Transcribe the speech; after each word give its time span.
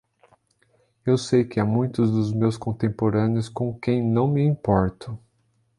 Eu 1.05 1.15
sei 1.15 1.43
que 1.45 1.59
há 1.59 1.63
muitos 1.63 2.09
dos 2.09 2.33
meus 2.33 2.57
contemporâneos 2.57 3.47
com 3.47 3.71
quem 3.79 4.01
não 4.03 4.27
me 4.27 4.41
importo. 4.41 5.15